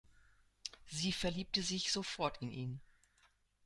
Sie 0.87 1.11
verliebte 1.11 1.61
sich 1.61 1.91
sofort 1.91 2.41
in 2.41 2.49
ihn. 2.51 2.81